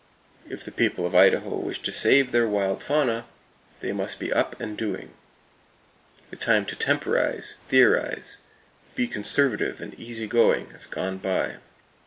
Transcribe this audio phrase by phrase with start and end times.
[0.01, 3.25] [Page 279] If the people of Idaho wish to save their wild fauna,
[3.81, 5.13] they must be up and doing.
[6.31, 8.39] The time to temporize, theorize,
[8.95, 11.57] be conservative and easy going has gone by.